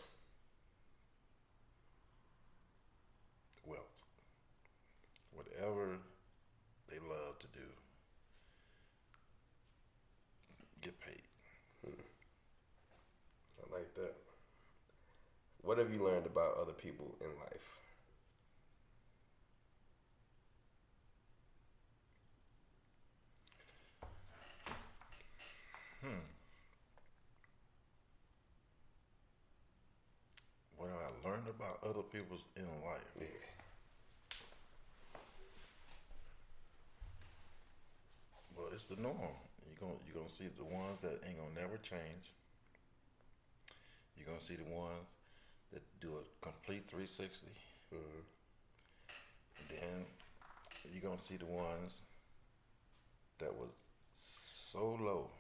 [3.64, 3.84] Wealth.
[5.32, 5.98] Whatever
[6.88, 7.66] they love to do.
[10.82, 11.22] Get paid.
[11.86, 14.14] I like that.
[15.66, 17.66] What have you learned about other people in life?
[26.00, 26.22] Hmm.
[30.76, 33.00] What have I learned about other people's in life?
[33.18, 33.26] Yeah.
[38.56, 39.16] Well, it's the norm.
[39.68, 42.30] You gonna you gonna see the ones that ain't gonna never change.
[44.16, 45.06] You're gonna see the ones
[45.76, 47.46] that do a complete 360.
[47.92, 48.24] Mhm.
[49.68, 50.06] Then
[50.90, 52.00] you're gonna see the ones
[53.38, 53.70] that was
[54.14, 55.30] so low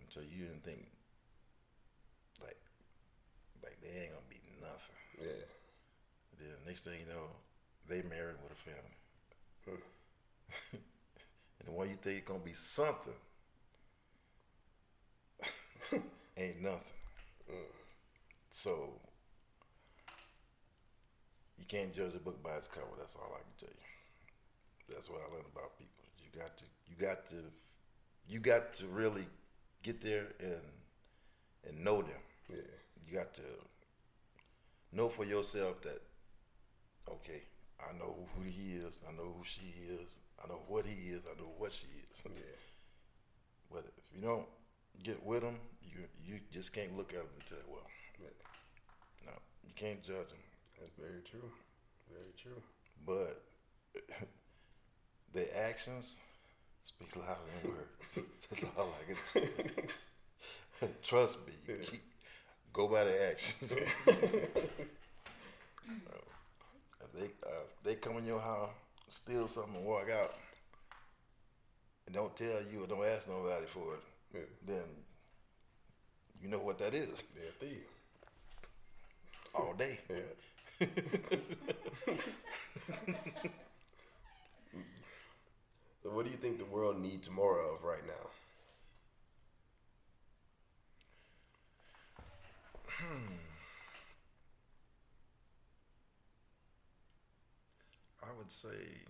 [0.00, 0.86] until you didn't think
[2.40, 2.60] like
[3.64, 4.96] like they ain't gonna be nothing.
[5.20, 5.44] Yeah.
[6.38, 7.30] Then next thing you know,
[7.88, 8.96] they married with a family.
[10.72, 13.18] and the one you think gonna be something
[16.36, 16.94] ain't nothing.
[18.58, 18.98] So
[21.58, 22.86] you can't judge a book by its cover.
[22.98, 24.94] That's all I can tell you.
[24.94, 26.04] That's what I learned about people.
[26.22, 27.36] You got to, you got to,
[28.28, 29.26] you got to really
[29.82, 30.62] get there and
[31.66, 32.22] and know them.
[32.50, 32.56] Yeah.
[33.06, 33.42] You got to
[34.92, 36.00] know for yourself that
[37.10, 37.42] okay,
[37.80, 41.22] I know who he is, I know who she is, I know what he is,
[41.26, 42.20] I know what she is.
[42.24, 42.30] Yeah.
[43.70, 44.46] But if you don't
[45.02, 47.86] get with them, you you just can't look at them and tell, well,
[48.20, 48.28] Yeah.
[48.28, 48.47] no, you
[49.78, 50.38] can't judge them.
[50.78, 51.50] That's very true.
[52.10, 52.62] Very true.
[53.06, 53.42] But
[55.32, 56.18] their actions
[56.84, 58.18] speak louder than words.
[58.50, 59.18] That's all I can
[60.80, 60.88] tell.
[61.02, 61.52] Trust me.
[61.66, 62.02] you keep-
[62.72, 63.72] go by the actions.
[63.72, 64.06] if
[67.14, 68.70] they uh, they come in your house,
[69.08, 70.34] steal something, and walk out,
[72.06, 74.00] and don't tell you or don't ask nobody for it,
[74.34, 74.40] Yeah.
[74.66, 74.84] then
[76.42, 77.84] you know what that is They're a thief.
[79.58, 79.98] All day.
[80.80, 80.86] Yeah.
[86.02, 88.30] So what do you think the world needs more of right now?
[92.86, 93.38] Hmm.
[98.22, 99.04] I would say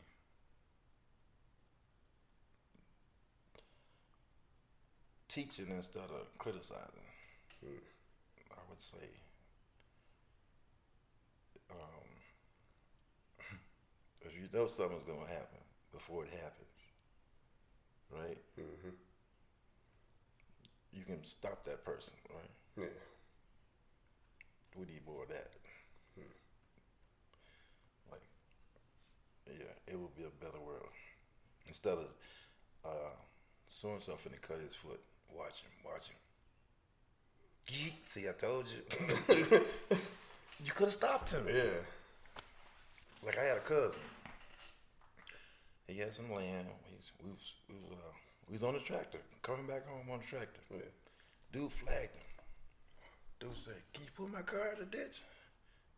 [5.29, 7.07] teaching instead of criticizing.
[7.61, 7.79] Hmm.
[8.53, 9.09] I would say
[11.71, 12.09] um,
[14.23, 15.59] if you know something's going to happen
[15.93, 16.79] before it happens,
[18.11, 18.39] right?
[18.59, 18.95] Mm-hmm.
[20.93, 22.51] You can stop that person, right?
[22.77, 22.85] Yeah.
[24.77, 25.51] We need more of that.
[28.11, 28.23] Like,
[29.47, 30.89] yeah, it would be a better world.
[31.67, 32.07] Instead of
[32.85, 33.15] uh,
[33.67, 35.01] so and so finna cut his foot,
[35.31, 36.17] watch him, watch him.
[38.05, 39.61] See, I told you.
[40.65, 41.47] you could have stopped him.
[41.49, 41.83] Yeah.
[43.25, 44.01] Like I had a cousin.
[45.87, 46.67] He had some land.
[46.87, 48.13] We was, we was, we was, uh,
[48.49, 50.61] we was on the tractor, coming back home on the tractor.
[50.71, 50.81] Yeah.
[51.53, 52.29] Dude flagged him.
[53.41, 55.23] Dude said, "Can you put my car in the ditch?"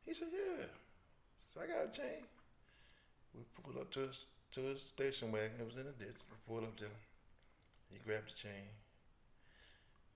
[0.05, 0.67] He said, "Yeah."
[1.53, 2.23] So I got a chain.
[3.35, 5.59] We pulled up to his, to his station wagon.
[5.59, 6.21] It was in the ditch.
[6.31, 6.89] We pulled up there.
[7.91, 8.71] He grabbed the chain.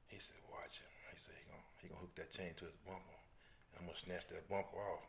[0.07, 2.77] He said, "Watch him." He said, "He gonna he gonna hook that chain to his
[2.87, 3.24] bumper.
[3.79, 5.01] I'm gonna snatch that bumper off."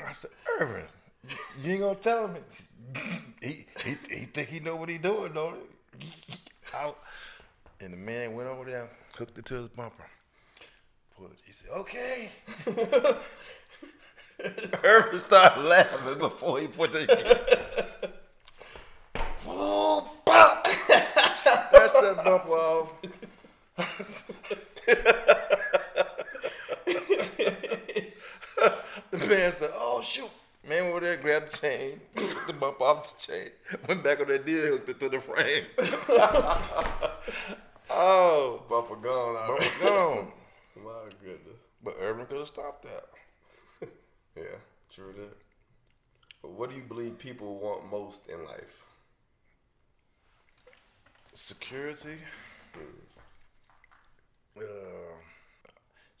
[0.00, 0.30] I said,
[0.60, 0.84] Irvin,
[1.62, 2.40] you ain't gonna tell me.
[3.40, 5.56] He he he think he know what he doing, don't
[5.98, 6.06] he?
[6.72, 6.92] I,
[7.80, 10.04] and the man went over there, hooked it to his bumper.
[11.16, 11.38] Pulled it.
[11.44, 12.30] He said, "Okay."
[14.82, 17.98] Irvin started laughing before he put the.
[19.36, 20.64] Full pop.
[20.88, 21.44] That's
[21.92, 22.92] that bumper off.
[29.14, 30.30] The man said, "Oh shoot!"
[30.68, 33.50] Man went over there grabbed the chain, took the bump off the chain,
[33.86, 35.64] went back on that deal, hooked it to the frame.
[37.90, 39.70] oh, Bumper gone bumper already.
[39.82, 40.32] gone.
[40.76, 41.60] My goodness.
[41.82, 43.04] But Irvin could have stopped that.
[44.36, 44.58] Yeah,
[44.92, 45.36] true that.
[46.42, 48.84] But what do you believe people want most in life?
[51.34, 52.16] Security.
[52.74, 52.78] Uh,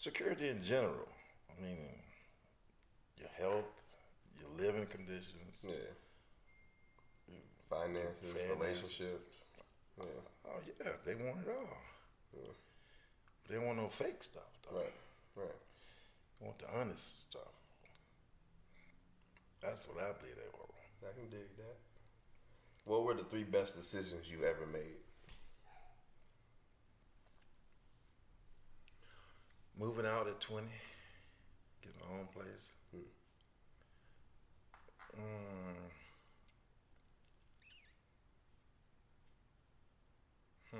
[0.04, 1.08] security in general.
[1.48, 1.88] I mean,
[3.16, 3.72] your health,
[4.38, 5.64] your living conditions.
[5.64, 5.72] Yeah.
[7.70, 8.60] Finances, Finances.
[8.60, 9.36] relationships.
[9.98, 10.04] Yeah.
[10.46, 11.78] Oh yeah, they want it all.
[12.36, 12.52] Yeah.
[13.48, 14.52] They want no fake stuff.
[14.62, 14.76] Though.
[14.78, 14.94] Right.
[15.34, 15.60] Right.
[16.38, 17.54] They want the honest stuff.
[19.62, 20.70] That's what I believe they want.
[21.02, 21.76] I can dig that.
[22.84, 25.03] What were the three best decisions you've ever made?
[29.78, 30.66] Moving out at 20,
[31.82, 32.70] getting my own place.
[35.16, 35.90] Mm.
[40.70, 40.78] Hmm.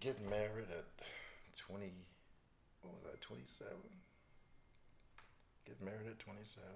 [0.00, 0.86] Getting married at
[1.68, 1.92] 20,
[2.82, 3.72] what was that, 27?
[5.66, 6.66] Get married at 27.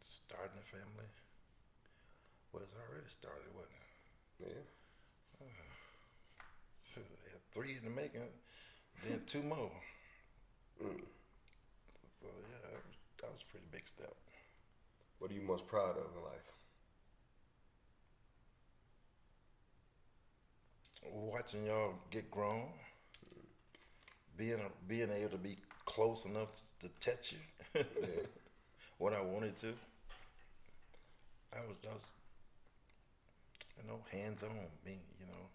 [0.00, 1.19] Starting a family.
[2.52, 3.78] Was already started, wasn't
[4.40, 4.46] it?
[5.40, 5.46] Yeah.
[6.94, 8.28] Had three in the making,
[9.06, 9.70] then two more.
[10.82, 11.00] Mm.
[12.20, 14.14] So yeah, that was, that was a pretty big step.
[15.20, 16.52] What are you most proud of in life?
[21.12, 22.70] Watching y'all get grown,
[24.36, 26.48] being being able to be close enough
[26.80, 27.38] to touch you
[27.74, 27.82] Yeah.
[28.98, 29.74] when I wanted to.
[31.52, 32.06] I was, I was,
[33.82, 34.50] you know, hands on.
[34.84, 35.48] Me, you know.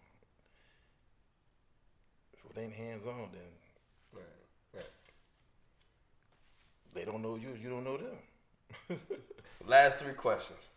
[2.32, 3.52] If it ain't hands on, then
[4.12, 4.24] Right.
[4.74, 4.90] Right.
[6.94, 7.50] they don't know you.
[7.60, 8.98] You don't know them.
[9.66, 10.68] Last three questions.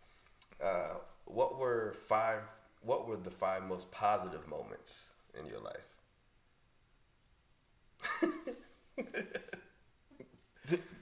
[0.62, 0.94] Uh,
[1.26, 2.40] what were five?
[2.82, 5.00] What were the five most positive moments
[5.38, 5.86] in your life?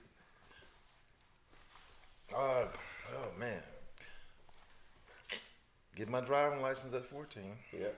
[2.35, 2.67] Uh,
[3.15, 3.63] oh man.
[5.99, 7.89] Get my driving license at 14, Yeah.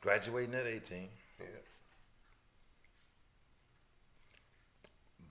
[0.00, 1.46] graduating at 18, Yeah.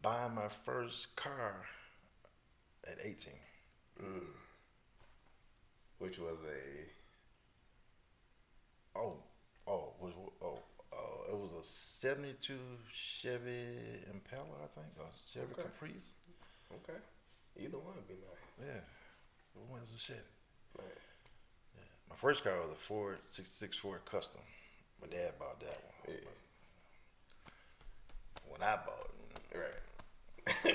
[0.01, 1.65] buying my first car
[2.83, 3.39] at 18.
[4.01, 4.35] Mm.
[5.99, 6.89] Which was a
[8.93, 9.23] Oh,
[9.67, 12.59] oh, was oh, uh, it was a 72
[12.91, 15.61] Chevy Impala, I think, or Chevy Okay.
[15.61, 16.15] Caprice.
[16.73, 16.99] Okay.
[17.55, 18.67] Either one would be nice.
[18.67, 18.81] Yeah,
[19.55, 20.40] it was a Chevy.
[20.77, 20.87] Right.
[22.09, 24.41] My first car was a Ford 66 Ford Custom.
[25.01, 26.15] My dad bought that one.
[26.15, 26.29] Yeah.
[28.47, 29.11] When I bought it,
[29.53, 29.81] Right.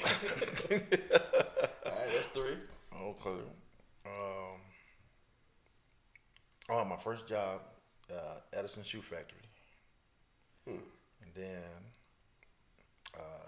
[1.87, 2.09] All right.
[2.13, 2.57] That's three.
[2.95, 3.41] Okay.
[4.07, 4.61] Um,
[6.71, 7.61] oh, my first job,
[8.11, 9.41] uh, Edison Shoe Factory.
[10.67, 10.79] Hmm.
[11.23, 11.63] And then
[13.17, 13.46] uh,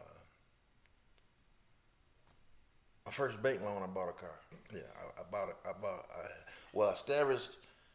[3.08, 4.38] my first bank loan, I bought a car.
[4.70, 5.56] Yeah, I, I bought it.
[5.64, 6.04] I bought.
[6.14, 6.26] I,
[6.74, 7.48] well, I established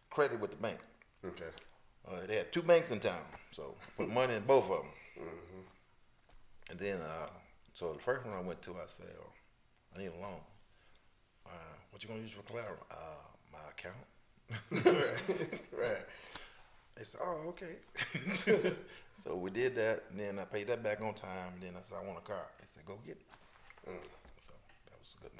[0.09, 0.79] credit with the bank.
[1.23, 1.51] Okay.
[2.07, 3.21] Uh, they had two banks in town,
[3.51, 4.87] so put money in both of them.
[5.19, 6.71] Mm-hmm.
[6.71, 7.29] And then, uh,
[7.75, 9.29] so the first one I went to, I said, oh,
[9.95, 10.41] I need a loan.
[11.45, 12.83] Uh, what you gonna use for collateral?
[12.89, 12.95] Uh,
[13.51, 15.13] my account.
[15.77, 15.97] Right.
[16.95, 17.77] They said, oh, okay.
[19.23, 21.53] so we did that, and then I paid that back on time.
[21.55, 22.45] And then I said, I want a car.
[22.59, 23.25] They said, go get it.
[23.87, 23.93] That
[25.03, 25.31] was a good.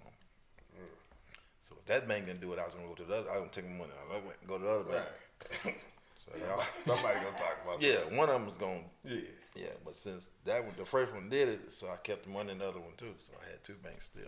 [1.60, 3.30] So if that bank didn't do it, I was gonna go to the other.
[3.32, 3.92] I was gonna take my money.
[3.96, 5.80] I gonna go to the other bank.
[6.20, 7.82] So y'all, Somebody gonna talk about.
[7.82, 9.22] yeah, one of them was gonna Yeah.
[9.56, 12.52] Yeah, but since that one, the first one did it, so I kept the money
[12.52, 13.14] in the other one too.
[13.20, 14.28] So I had two banks still.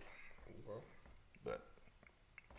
[0.68, 0.84] Well,
[1.44, 1.62] But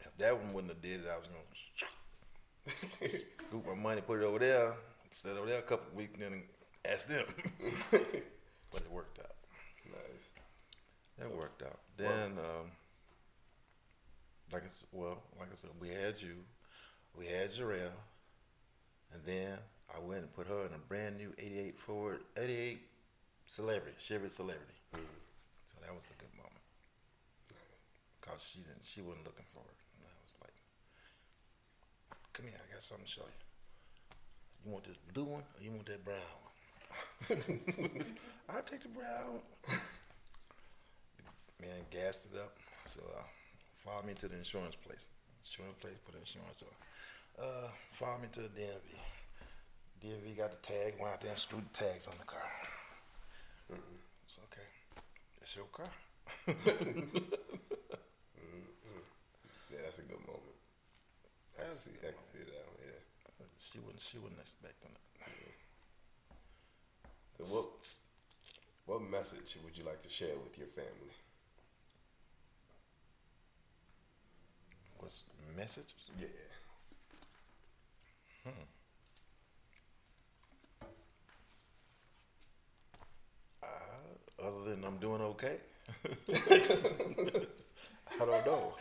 [0.00, 4.24] if that one wouldn't have did it, I was gonna scoop my money, put it
[4.24, 4.74] over there,
[5.10, 6.42] sit over there a couple of weeks, then
[6.84, 7.24] ask them.
[7.90, 9.35] but it worked out.
[11.26, 11.80] It worked out.
[11.96, 12.70] Then, um,
[14.52, 16.36] like I said, well, like I said, we had you,
[17.18, 17.98] we had Jarrell,
[19.12, 19.58] and then
[19.92, 22.80] I went and put her in a brand new '88 Ford, '88
[23.46, 24.78] Celebrity, Chevy Celebrity.
[24.92, 26.52] So that was a good moment.
[28.20, 30.54] Cause she didn't, she wasn't looking for it, and I was like,
[32.34, 34.64] "Come here, I got something to show you.
[34.64, 36.54] You want this blue one, or you want that brown one?"
[38.48, 39.40] I'll take the brown.
[41.60, 42.56] Man, gassed it up.
[42.86, 43.22] So uh,
[43.74, 45.06] follow me to the insurance place.
[45.44, 47.44] Insurance place put insurance on.
[47.44, 48.88] Uh, follow me to the DMV.
[50.02, 50.94] DMV got the tag.
[51.00, 52.50] Went out there and screwed the tags on the car.
[54.24, 54.68] It's okay.
[55.40, 55.90] It's your car.
[59.66, 60.56] Yeah, that's a good moment.
[61.58, 61.90] I can see.
[62.00, 62.64] I can see that.
[62.70, 63.46] One, yeah.
[63.60, 65.02] She wouldn't, She wasn't expecting it.
[67.36, 67.68] So what?
[68.86, 71.12] What message would you like to share with your family?
[74.98, 75.94] What's the message?
[76.18, 76.26] Yeah.
[83.62, 83.66] Uh,
[84.46, 85.56] other than I'm doing okay.
[88.20, 88.72] I don't know.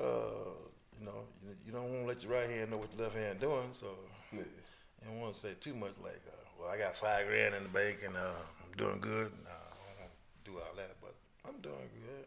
[0.00, 0.54] uh,
[0.98, 3.16] you know, you, you don't want to let your right hand know what your left
[3.16, 3.88] hand doing, so
[4.32, 4.40] Yeah.
[4.40, 7.62] you don't want to say too much like, uh, "Well, I got five grand in
[7.64, 8.34] the bank and uh,
[8.64, 10.12] I'm doing good." Nah, I don't want
[10.44, 11.14] to do all that, but
[11.46, 12.26] I'm doing good.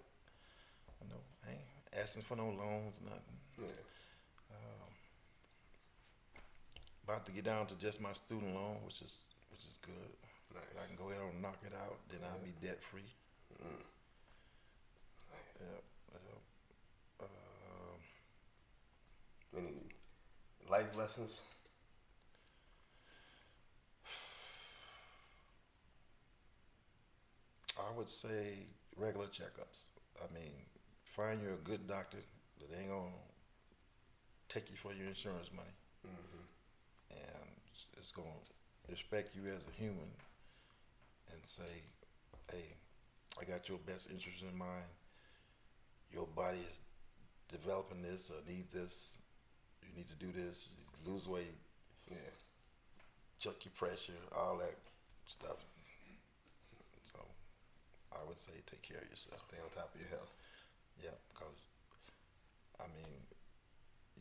[1.01, 3.39] You know, I ain't asking for no loans, nothing.
[3.59, 3.67] Yeah.
[7.03, 9.17] About to get down to just my student loan, which is
[9.49, 10.11] which is good.
[10.53, 10.63] Nice.
[10.81, 11.97] I can go ahead and knock it out.
[12.09, 13.01] Then I'll be debt free.
[13.61, 13.67] Mm.
[15.59, 15.83] Yep.
[16.13, 16.41] yep.
[17.21, 17.99] Um,
[19.57, 19.73] Any
[20.69, 21.41] life lessons?
[27.79, 29.87] I would say regular checkups.
[30.21, 30.53] I mean,
[31.15, 32.17] find you a good doctor
[32.59, 33.11] that ain't gonna
[34.49, 35.69] take you for your insurance money,
[36.05, 36.43] Mm-hmm.
[37.11, 38.39] and it's- it's gonna
[38.87, 40.11] respect you as a human,
[41.31, 41.83] and say,
[42.49, 42.75] "Hey,
[43.39, 44.89] I got your best interest in mind.
[46.11, 46.77] Your body is
[47.47, 49.17] developing this or need this.
[49.83, 50.69] You need to do this.
[51.03, 51.57] Lose weight,
[52.09, 52.31] Yeah.
[53.39, 54.77] check your pressure, all that
[55.27, 55.63] stuff."
[57.11, 57.25] So,
[58.11, 59.41] I would say take care of yourself.
[59.47, 60.33] Stay on top of your health.
[61.01, 61.55] Yeah, because
[62.79, 63.11] I mean,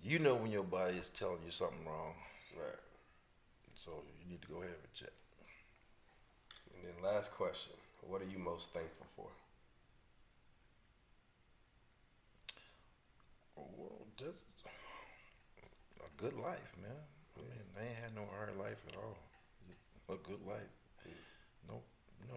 [0.02, 2.14] you know when your body is telling you something wrong,
[2.56, 2.80] Right.
[3.74, 5.12] so you need to go ahead and check.
[6.74, 7.74] And then last question.
[8.08, 9.28] What are you most thankful for?
[13.56, 14.42] Well, just
[16.00, 17.00] a good life, man.
[17.36, 19.16] I mean, I ain't had no hard life at all.
[19.68, 20.72] Just a good life.
[21.68, 21.80] No,
[22.28, 22.36] no,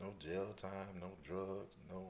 [0.00, 2.06] no jail time, no drugs, no,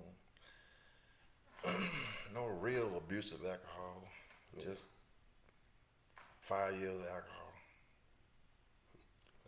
[2.34, 4.02] no real abusive alcohol.
[4.62, 4.84] Just
[6.40, 7.52] five years of alcohol.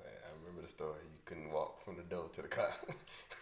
[0.00, 1.00] I, I remember the story.
[1.04, 2.72] You couldn't walk from the door to the car.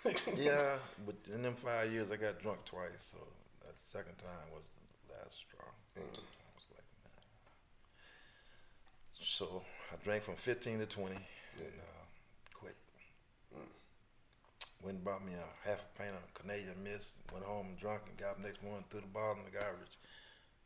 [0.37, 3.13] yeah, but in them five years, I got drunk twice.
[3.13, 3.19] So
[3.65, 4.69] that second time was
[5.07, 5.69] the last straw.
[5.97, 6.03] Mm.
[6.03, 7.23] I was like, nah.
[9.21, 9.63] So
[9.93, 11.25] I drank from 15 to 20 and
[11.79, 12.02] uh.
[14.83, 17.21] Went and bought me a half a pint of Canadian Mist.
[17.33, 19.97] Went home drunk and got up next morning, threw the bottle in the garbage.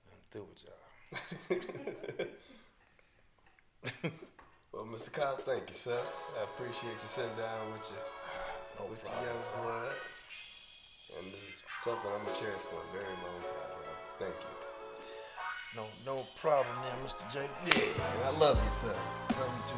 [0.08, 1.12] I'm through with y'all.
[4.72, 5.12] well, Mr.
[5.12, 6.00] Cobb, thank you, sir.
[6.40, 8.00] I appreciate you sitting down with you.
[8.00, 9.92] Ah, no with problem, your young blood.
[11.20, 13.84] And this is something I'm gonna cherish for a very long time.
[13.84, 14.00] Man.
[14.18, 14.48] Thank you.
[15.76, 17.28] No, no problem there, Mr.
[17.30, 17.44] J.
[17.68, 18.16] Yeah.
[18.16, 18.96] And I love you, sir.
[19.36, 19.76] Love you too.